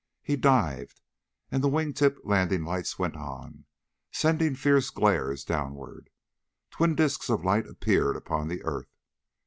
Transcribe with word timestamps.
He 0.23 0.35
dived, 0.35 0.99
and 1.51 1.63
the 1.63 1.69
wing 1.69 1.93
tip 1.93 2.17
landing 2.23 2.65
lights 2.65 2.97
went 2.97 3.15
on, 3.15 3.65
sending 4.11 4.55
fierce 4.55 4.89
glares 4.89 5.43
downward. 5.43 6.09
Twin 6.71 6.95
disks 6.95 7.29
of 7.29 7.45
light 7.45 7.67
appeared 7.67 8.15
upon 8.15 8.47
the 8.47 8.63
earth. 8.63 8.95